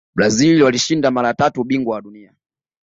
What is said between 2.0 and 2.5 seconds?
dunia